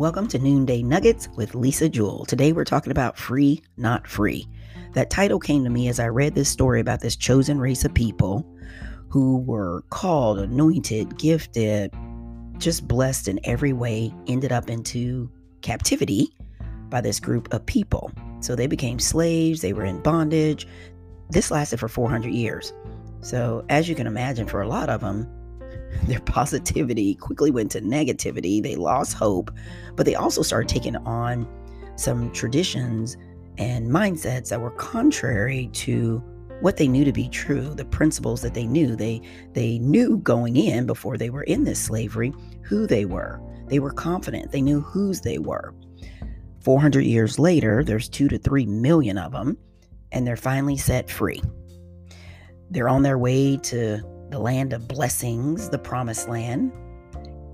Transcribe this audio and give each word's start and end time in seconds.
Welcome 0.00 0.28
to 0.28 0.38
Noonday 0.38 0.82
Nuggets 0.82 1.28
with 1.36 1.54
Lisa 1.54 1.86
Jewell. 1.86 2.24
Today 2.24 2.52
we're 2.52 2.64
talking 2.64 2.90
about 2.90 3.18
free, 3.18 3.62
not 3.76 4.06
free. 4.06 4.48
That 4.94 5.10
title 5.10 5.38
came 5.38 5.62
to 5.62 5.68
me 5.68 5.88
as 5.88 6.00
I 6.00 6.08
read 6.08 6.34
this 6.34 6.48
story 6.48 6.80
about 6.80 7.02
this 7.02 7.16
chosen 7.16 7.60
race 7.60 7.84
of 7.84 7.92
people 7.92 8.50
who 9.10 9.40
were 9.42 9.84
called, 9.90 10.38
anointed, 10.38 11.18
gifted, 11.18 11.92
just 12.56 12.88
blessed 12.88 13.28
in 13.28 13.40
every 13.44 13.74
way, 13.74 14.10
ended 14.26 14.52
up 14.52 14.70
into 14.70 15.30
captivity 15.60 16.30
by 16.88 17.02
this 17.02 17.20
group 17.20 17.52
of 17.52 17.66
people. 17.66 18.10
So 18.40 18.56
they 18.56 18.66
became 18.66 18.98
slaves, 18.98 19.60
they 19.60 19.74
were 19.74 19.84
in 19.84 20.00
bondage. 20.00 20.66
This 21.28 21.50
lasted 21.50 21.78
for 21.78 21.88
400 21.88 22.32
years. 22.32 22.72
So, 23.20 23.66
as 23.68 23.86
you 23.86 23.94
can 23.94 24.06
imagine, 24.06 24.46
for 24.46 24.62
a 24.62 24.66
lot 24.66 24.88
of 24.88 25.02
them, 25.02 25.30
their 26.04 26.20
positivity 26.20 27.14
quickly 27.14 27.50
went 27.50 27.70
to 27.72 27.80
negativity. 27.80 28.62
They 28.62 28.76
lost 28.76 29.14
hope, 29.14 29.50
but 29.96 30.06
they 30.06 30.14
also 30.14 30.42
started 30.42 30.68
taking 30.68 30.96
on 30.96 31.48
some 31.96 32.32
traditions 32.32 33.16
and 33.58 33.88
mindsets 33.88 34.48
that 34.48 34.60
were 34.60 34.70
contrary 34.72 35.68
to 35.74 36.22
what 36.60 36.76
they 36.76 36.88
knew 36.88 37.04
to 37.04 37.12
be 37.12 37.28
true, 37.28 37.74
the 37.74 37.84
principles 37.84 38.42
that 38.42 38.54
they 38.54 38.66
knew. 38.66 38.96
They 38.96 39.20
they 39.52 39.78
knew 39.78 40.18
going 40.18 40.56
in 40.56 40.86
before 40.86 41.16
they 41.16 41.30
were 41.30 41.44
in 41.44 41.64
this 41.64 41.82
slavery 41.82 42.32
who 42.62 42.86
they 42.86 43.04
were. 43.04 43.40
They 43.66 43.78
were 43.78 43.92
confident. 43.92 44.52
They 44.52 44.62
knew 44.62 44.80
whose 44.80 45.20
they 45.20 45.38
were. 45.38 45.74
400 46.62 47.00
years 47.00 47.38
later, 47.38 47.82
there's 47.82 48.08
2 48.08 48.28
to 48.28 48.38
3 48.38 48.66
million 48.66 49.16
of 49.16 49.32
them 49.32 49.56
and 50.12 50.26
they're 50.26 50.36
finally 50.36 50.76
set 50.76 51.10
free. 51.10 51.42
They're 52.70 52.88
on 52.88 53.02
their 53.02 53.18
way 53.18 53.56
to 53.56 54.00
the 54.30 54.38
land 54.38 54.72
of 54.72 54.88
blessings, 54.88 55.68
the 55.70 55.78
promised 55.78 56.28
land. 56.28 56.72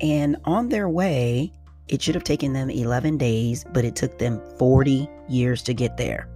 And 0.00 0.36
on 0.44 0.68
their 0.68 0.88
way, 0.88 1.52
it 1.88 2.00
should 2.00 2.14
have 2.14 2.24
taken 2.24 2.52
them 2.52 2.70
11 2.70 3.18
days, 3.18 3.64
but 3.72 3.84
it 3.84 3.96
took 3.96 4.18
them 4.18 4.40
40 4.58 5.08
years 5.28 5.62
to 5.62 5.74
get 5.74 5.96
there. 5.96 6.28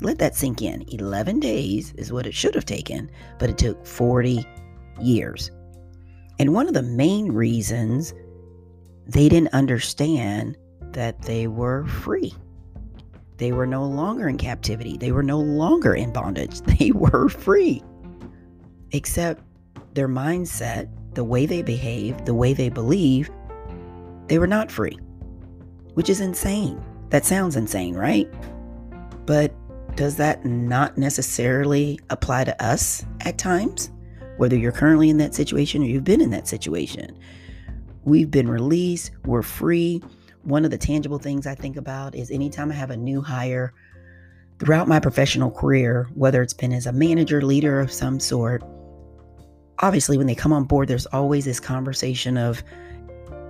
Let 0.00 0.18
that 0.18 0.36
sink 0.36 0.62
in. 0.62 0.82
11 0.88 1.40
days 1.40 1.92
is 1.94 2.12
what 2.12 2.26
it 2.26 2.34
should 2.34 2.54
have 2.54 2.66
taken, 2.66 3.10
but 3.38 3.50
it 3.50 3.58
took 3.58 3.84
40 3.84 4.46
years. 5.00 5.50
And 6.38 6.54
one 6.54 6.68
of 6.68 6.74
the 6.74 6.82
main 6.82 7.32
reasons 7.32 8.14
they 9.06 9.28
didn't 9.28 9.54
understand 9.54 10.56
that 10.92 11.22
they 11.22 11.46
were 11.46 11.86
free. 11.86 12.34
They 13.36 13.52
were 13.52 13.66
no 13.66 13.84
longer 13.84 14.28
in 14.28 14.38
captivity. 14.38 14.96
They 14.96 15.12
were 15.12 15.22
no 15.22 15.38
longer 15.38 15.94
in 15.94 16.12
bondage. 16.12 16.60
They 16.78 16.90
were 16.90 17.28
free. 17.28 17.82
Except 18.92 19.42
their 19.96 20.08
mindset, 20.08 20.88
the 21.14 21.24
way 21.24 21.46
they 21.46 21.62
behave, 21.62 22.24
the 22.24 22.34
way 22.34 22.52
they 22.52 22.68
believe, 22.68 23.28
they 24.28 24.38
were 24.38 24.46
not 24.46 24.70
free, 24.70 24.98
which 25.94 26.08
is 26.08 26.20
insane. 26.20 26.80
That 27.10 27.24
sounds 27.24 27.56
insane, 27.56 27.94
right? 27.94 28.28
But 29.26 29.52
does 29.96 30.16
that 30.16 30.44
not 30.44 30.98
necessarily 30.98 31.98
apply 32.10 32.44
to 32.44 32.62
us 32.62 33.04
at 33.22 33.38
times? 33.38 33.90
Whether 34.36 34.56
you're 34.56 34.72
currently 34.72 35.08
in 35.08 35.16
that 35.16 35.34
situation 35.34 35.82
or 35.82 35.86
you've 35.86 36.04
been 36.04 36.20
in 36.20 36.30
that 36.30 36.46
situation. 36.46 37.18
We've 38.04 38.30
been 38.30 38.48
released, 38.48 39.12
we're 39.24 39.42
free. 39.42 40.02
One 40.42 40.64
of 40.64 40.70
the 40.70 40.78
tangible 40.78 41.18
things 41.18 41.46
I 41.46 41.54
think 41.54 41.76
about 41.76 42.14
is 42.14 42.30
anytime 42.30 42.70
I 42.70 42.74
have 42.74 42.90
a 42.90 42.96
new 42.96 43.22
hire 43.22 43.72
throughout 44.58 44.86
my 44.88 45.00
professional 45.00 45.50
career, 45.50 46.06
whether 46.14 46.42
it's 46.42 46.54
been 46.54 46.72
as 46.72 46.86
a 46.86 46.92
manager, 46.92 47.40
leader 47.40 47.80
of 47.80 47.90
some 47.90 48.20
sort, 48.20 48.62
obviously 49.80 50.18
when 50.18 50.26
they 50.26 50.34
come 50.34 50.52
on 50.52 50.64
board 50.64 50.88
there's 50.88 51.06
always 51.06 51.44
this 51.44 51.60
conversation 51.60 52.36
of 52.36 52.62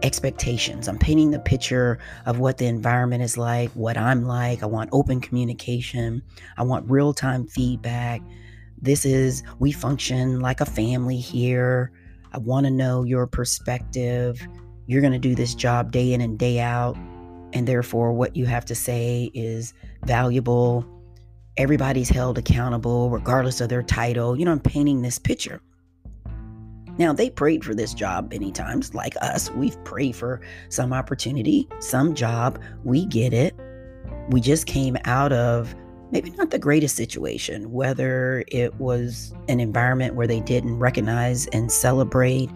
expectations. 0.03 0.89
I'm 0.89 0.99
painting 0.99 1.31
the 1.31 1.39
picture 1.39 1.99
of 2.27 2.39
what 2.39 2.59
the 2.59 2.67
environment 2.67 3.23
is 3.23 3.39
like 3.39 3.71
what 3.73 3.97
i'm 3.97 4.25
like. 4.25 4.63
I 4.63 4.67
want 4.67 4.91
open 4.93 5.21
communication. 5.21 6.23
I 6.57 6.63
want 6.63 6.91
real-time 6.91 7.47
feedback. 7.47 8.21
This 8.81 9.05
is 9.05 9.43
we 9.59 9.73
function 9.73 10.41
like 10.41 10.61
a 10.61 10.67
family 10.67 11.17
here. 11.17 11.91
I 12.33 12.39
want 12.39 12.67
to 12.67 12.71
know 12.71 13.05
your 13.05 13.27
perspective. 13.27 14.47
You're 14.87 15.01
going 15.01 15.15
to 15.15 15.19
do 15.19 15.35
this 15.35 15.55
job 15.55 15.93
day 15.93 16.13
in 16.13 16.21
and 16.21 16.39
day 16.39 16.61
out 16.61 16.97
and 17.53 17.67
therefore 17.67 18.13
what 18.13 18.37
you 18.37 18.45
have 18.47 18.65
to 18.67 18.75
say 18.75 19.31
is 19.33 19.73
valuable. 20.05 20.85
Everybody's 21.57 22.11
held 22.11 22.37
accountable 22.37 23.09
regardless 23.09 23.63
of 23.63 23.71
their 23.71 23.83
title. 23.83 24.39
You 24.39 24.45
know 24.45 24.53
i'm 24.53 24.61
painting 24.61 25.01
this 25.03 25.19
picture 25.19 25.61
now, 26.99 27.13
they 27.13 27.29
prayed 27.29 27.65
for 27.65 27.75
this 27.75 27.93
job 27.93 28.31
many 28.31 28.51
times, 28.51 28.95
like 28.95 29.15
us. 29.21 29.51
We've 29.51 29.83
prayed 29.85 30.17
for 30.17 30.41
some 30.71 30.93
opportunity, 30.93 31.69
some 31.79 32.15
job. 32.15 32.59
We 32.85 33.05
get 33.07 33.35
it. 33.35 33.55
We 34.31 34.41
just 34.41 34.67
came 34.67 34.97
out 35.05 35.33
of 35.33 35.75
maybe 36.11 36.31
not 36.31 36.51
the 36.51 36.59
greatest 36.59 36.97
situation, 36.97 37.71
whether 37.71 38.45
it 38.49 38.75
was 38.77 39.35
an 39.49 39.61
environment 39.61 40.15
where 40.15 40.27
they 40.27 40.41
didn't 40.41 40.79
recognize 40.79 41.47
and 41.49 41.71
celebrate, 41.71 42.51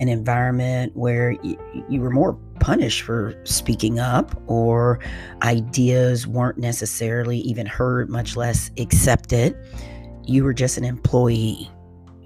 an 0.00 0.08
environment 0.08 0.96
where 0.96 1.36
y- 1.44 1.56
you 1.88 2.00
were 2.00 2.10
more 2.10 2.34
punished 2.58 3.02
for 3.02 3.40
speaking 3.44 4.00
up, 4.00 4.34
or 4.48 4.98
ideas 5.42 6.26
weren't 6.26 6.58
necessarily 6.58 7.38
even 7.38 7.66
heard, 7.66 8.08
much 8.08 8.36
less 8.36 8.70
accepted. 8.78 9.56
You 10.24 10.42
were 10.42 10.54
just 10.54 10.78
an 10.78 10.84
employee 10.84 11.70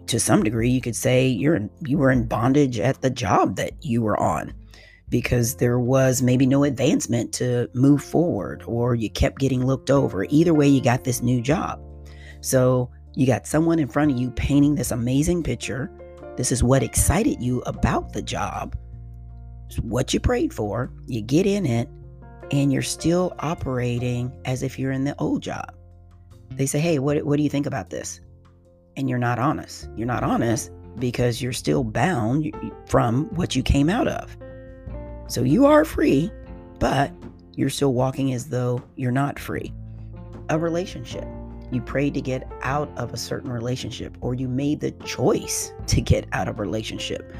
to 0.08 0.20
some 0.20 0.42
degree 0.42 0.70
you 0.70 0.80
could 0.80 0.96
say 0.96 1.26
you're 1.26 1.56
in, 1.56 1.70
you 1.84 1.98
were 1.98 2.10
in 2.10 2.26
bondage 2.26 2.78
at 2.80 3.00
the 3.02 3.10
job 3.10 3.56
that 3.56 3.72
you 3.84 4.02
were 4.02 4.18
on 4.18 4.52
because 5.08 5.56
there 5.56 5.78
was 5.78 6.22
maybe 6.22 6.46
no 6.46 6.64
advancement 6.64 7.32
to 7.34 7.68
move 7.74 8.02
forward 8.02 8.62
or 8.66 8.94
you 8.94 9.10
kept 9.10 9.38
getting 9.38 9.64
looked 9.64 9.90
over. 9.90 10.24
Either 10.24 10.52
way 10.52 10.68
you 10.68 10.82
got 10.82 11.04
this 11.04 11.22
new 11.22 11.40
job. 11.40 11.80
So 12.40 12.90
you 13.14 13.26
got 13.26 13.46
someone 13.46 13.78
in 13.78 13.88
front 13.88 14.12
of 14.12 14.18
you 14.18 14.30
painting 14.30 14.74
this 14.74 14.90
amazing 14.90 15.42
picture. 15.42 15.90
This 16.36 16.52
is 16.52 16.62
what 16.62 16.82
excited 16.82 17.42
you 17.42 17.60
about 17.62 18.12
the 18.12 18.22
job. 18.22 18.76
It's 19.66 19.78
what 19.80 20.14
you 20.14 20.20
prayed 20.20 20.52
for. 20.52 20.92
You 21.06 21.22
get 21.22 21.46
in 21.46 21.66
it 21.66 21.88
and 22.50 22.72
you're 22.72 22.82
still 22.82 23.34
operating 23.40 24.32
as 24.44 24.62
if 24.62 24.78
you're 24.78 24.92
in 24.92 25.04
the 25.04 25.16
old 25.18 25.42
job. 25.42 25.74
They 26.52 26.66
say 26.66 26.80
hey 26.80 26.98
what, 26.98 27.24
what 27.24 27.36
do 27.36 27.42
you 27.42 27.50
think 27.50 27.66
about 27.66 27.90
this 27.90 28.20
and 28.98 29.08
you're 29.08 29.16
not 29.16 29.38
honest. 29.38 29.88
You're 29.96 30.08
not 30.08 30.24
honest 30.24 30.72
because 30.98 31.40
you're 31.40 31.52
still 31.52 31.84
bound 31.84 32.52
from 32.86 33.26
what 33.36 33.54
you 33.54 33.62
came 33.62 33.88
out 33.88 34.08
of. 34.08 34.36
So 35.28 35.42
you 35.42 35.66
are 35.66 35.84
free, 35.84 36.32
but 36.80 37.12
you're 37.54 37.70
still 37.70 37.94
walking 37.94 38.32
as 38.34 38.48
though 38.48 38.82
you're 38.96 39.12
not 39.12 39.38
free. 39.38 39.72
A 40.50 40.58
relationship. 40.58 41.24
You 41.70 41.80
prayed 41.80 42.14
to 42.14 42.20
get 42.20 42.50
out 42.62 42.90
of 42.98 43.12
a 43.12 43.16
certain 43.16 43.52
relationship, 43.52 44.16
or 44.20 44.34
you 44.34 44.48
made 44.48 44.80
the 44.80 44.90
choice 44.90 45.72
to 45.86 46.00
get 46.00 46.26
out 46.32 46.48
of 46.48 46.58
a 46.58 46.62
relationship. 46.62 47.32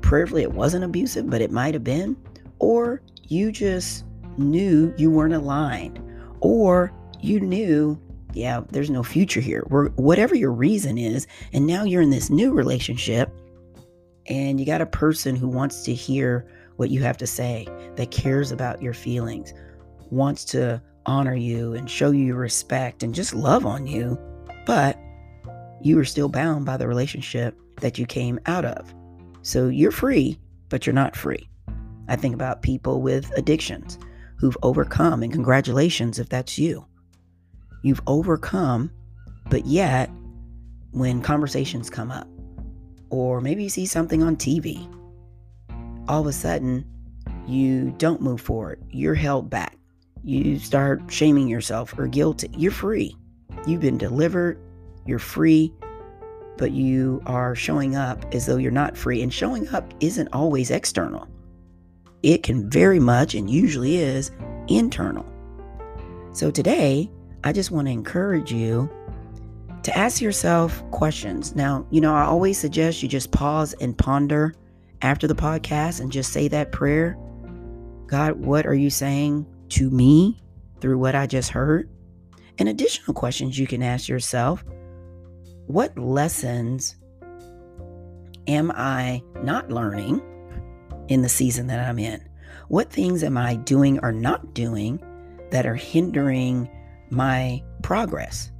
Prayerfully, 0.00 0.42
it 0.42 0.52
wasn't 0.52 0.84
abusive, 0.84 1.30
but 1.30 1.40
it 1.40 1.52
might 1.52 1.74
have 1.74 1.84
been. 1.84 2.16
Or 2.58 3.00
you 3.24 3.52
just 3.52 4.04
knew 4.38 4.92
you 4.96 5.10
weren't 5.10 5.34
aligned, 5.34 6.00
or 6.40 6.92
you 7.20 7.38
knew 7.38 8.00
yeah, 8.38 8.62
there's 8.70 8.90
no 8.90 9.02
future 9.02 9.40
here. 9.40 9.66
We're, 9.68 9.88
whatever 9.90 10.34
your 10.34 10.52
reason 10.52 10.96
is, 10.96 11.26
and 11.52 11.66
now 11.66 11.84
you're 11.84 12.02
in 12.02 12.10
this 12.10 12.30
new 12.30 12.52
relationship, 12.52 13.30
and 14.26 14.60
you 14.60 14.66
got 14.66 14.80
a 14.80 14.86
person 14.86 15.34
who 15.34 15.48
wants 15.48 15.82
to 15.82 15.94
hear 15.94 16.46
what 16.76 16.90
you 16.90 17.02
have 17.02 17.16
to 17.16 17.26
say, 17.26 17.66
that 17.96 18.12
cares 18.12 18.52
about 18.52 18.80
your 18.80 18.94
feelings, 18.94 19.52
wants 20.10 20.44
to 20.44 20.80
honor 21.06 21.34
you 21.34 21.74
and 21.74 21.90
show 21.90 22.12
you 22.12 22.36
respect 22.36 23.02
and 23.02 23.14
just 23.14 23.34
love 23.34 23.66
on 23.66 23.86
you, 23.86 24.16
but 24.64 24.96
you 25.82 25.98
are 25.98 26.04
still 26.04 26.28
bound 26.28 26.64
by 26.64 26.76
the 26.76 26.86
relationship 26.86 27.58
that 27.80 27.98
you 27.98 28.06
came 28.06 28.38
out 28.46 28.64
of. 28.64 28.94
So 29.42 29.68
you're 29.68 29.90
free, 29.90 30.38
but 30.68 30.86
you're 30.86 30.94
not 30.94 31.16
free. 31.16 31.48
I 32.06 32.16
think 32.16 32.34
about 32.34 32.62
people 32.62 33.02
with 33.02 33.32
addictions 33.36 33.98
who've 34.36 34.56
overcome, 34.62 35.24
and 35.24 35.32
congratulations 35.32 36.20
if 36.20 36.28
that's 36.28 36.58
you 36.58 36.86
you've 37.82 38.00
overcome, 38.06 38.90
but 39.50 39.66
yet 39.66 40.10
when 40.92 41.22
conversations 41.22 41.90
come 41.90 42.10
up, 42.10 42.28
or 43.10 43.40
maybe 43.40 43.62
you 43.62 43.68
see 43.68 43.86
something 43.86 44.22
on 44.22 44.36
TV, 44.36 44.86
all 46.08 46.20
of 46.20 46.26
a 46.26 46.32
sudden 46.32 46.84
you 47.46 47.94
don't 47.98 48.20
move 48.20 48.40
forward. 48.40 48.82
You're 48.90 49.14
held 49.14 49.48
back. 49.48 49.76
You 50.22 50.58
start 50.58 51.02
shaming 51.08 51.48
yourself 51.48 51.98
or 51.98 52.06
guilty. 52.06 52.50
You're 52.56 52.72
free. 52.72 53.16
You've 53.66 53.80
been 53.80 53.98
delivered. 53.98 54.58
You're 55.06 55.18
free, 55.18 55.72
but 56.58 56.72
you 56.72 57.22
are 57.24 57.54
showing 57.54 57.96
up 57.96 58.34
as 58.34 58.44
though 58.44 58.56
you're 58.56 58.70
not 58.70 58.96
free. 58.96 59.22
And 59.22 59.32
showing 59.32 59.68
up 59.68 59.94
isn't 60.00 60.28
always 60.32 60.70
external, 60.70 61.26
it 62.22 62.42
can 62.42 62.68
very 62.68 62.98
much 63.00 63.34
and 63.34 63.48
usually 63.48 63.96
is 63.96 64.30
internal. 64.66 65.24
So 66.32 66.50
today, 66.50 67.10
I 67.44 67.52
just 67.52 67.70
want 67.70 67.86
to 67.86 67.92
encourage 67.92 68.52
you 68.52 68.90
to 69.82 69.96
ask 69.96 70.20
yourself 70.20 70.82
questions. 70.90 71.54
Now, 71.54 71.86
you 71.90 72.00
know, 72.00 72.14
I 72.14 72.24
always 72.24 72.58
suggest 72.58 73.02
you 73.02 73.08
just 73.08 73.30
pause 73.30 73.74
and 73.74 73.96
ponder 73.96 74.54
after 75.02 75.26
the 75.26 75.34
podcast 75.34 76.00
and 76.00 76.10
just 76.10 76.32
say 76.32 76.48
that 76.48 76.72
prayer. 76.72 77.16
God, 78.06 78.32
what 78.32 78.66
are 78.66 78.74
you 78.74 78.90
saying 78.90 79.46
to 79.70 79.90
me 79.90 80.42
through 80.80 80.98
what 80.98 81.14
I 81.14 81.26
just 81.26 81.50
heard? 81.50 81.88
And 82.58 82.68
additional 82.68 83.14
questions 83.14 83.58
you 83.58 83.66
can 83.66 83.82
ask 83.82 84.08
yourself 84.08 84.64
What 85.66 85.96
lessons 85.96 86.96
am 88.48 88.72
I 88.74 89.22
not 89.42 89.70
learning 89.70 90.20
in 91.08 91.22
the 91.22 91.28
season 91.28 91.68
that 91.68 91.86
I'm 91.88 91.98
in? 91.98 92.28
What 92.68 92.90
things 92.90 93.22
am 93.22 93.38
I 93.38 93.56
doing 93.56 94.00
or 94.02 94.12
not 94.12 94.54
doing 94.54 95.02
that 95.50 95.66
are 95.66 95.76
hindering 95.76 96.68
my 97.10 97.62
progress? 97.82 98.50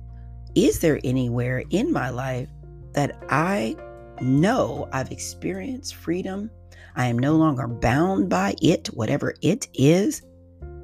Is 0.55 0.81
there 0.81 1.01
anywhere 1.05 1.63
in 1.71 1.93
my 1.93 2.11
life 2.11 2.49
that 2.93 3.19
I 3.29 3.77
know 4.21 4.89
I've 4.93 5.13
experienced 5.13 5.95
freedom? 5.95 6.51
I 6.97 7.07
am 7.07 7.19
no 7.19 7.37
longer 7.37 7.69
bound 7.69 8.29
by 8.29 8.55
it, 8.61 8.89
whatever 8.89 9.35
it 9.43 9.69
is, 9.75 10.23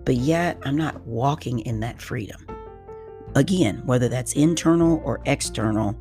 but 0.05 0.17
yet 0.17 0.59
I'm 0.65 0.77
not 0.77 1.01
walking 1.07 1.61
in 1.61 1.81
that 1.81 2.01
freedom. 2.01 2.47
Again, 3.35 3.83
whether 3.85 4.09
that's 4.09 4.35
internal 4.35 5.03
or 5.05 5.21
external, 5.27 5.99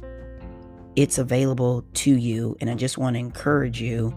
it's 0.95 1.17
available 1.17 1.83
to 1.93 2.15
you. 2.15 2.55
And 2.61 2.69
I 2.69 2.75
just 2.75 2.99
want 2.99 3.15
to 3.15 3.19
encourage 3.19 3.81
you 3.81 4.15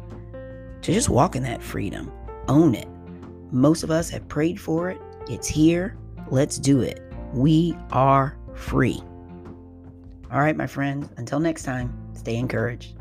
to 0.83 0.93
just 0.93 1.09
walk 1.09 1.35
in 1.35 1.43
that 1.45 1.63
freedom, 1.63 2.13
own 2.49 2.75
it. 2.75 2.89
Most 3.51 3.83
of 3.83 3.91
us 3.91 4.11
have 4.11 4.29
prayed 4.29 4.61
for 4.61 4.91
it, 4.91 5.01
it's 5.31 5.49
here. 5.49 5.97
Let's 6.31 6.59
do 6.59 6.81
it. 6.81 7.06
We 7.37 7.77
are 7.91 8.39
free. 8.55 9.03
All 10.33 10.41
right, 10.41 10.57
my 10.57 10.67
friends, 10.67 11.11
until 11.19 11.39
next 11.39 11.65
time, 11.65 11.93
stay 12.15 12.37
encouraged. 12.37 12.96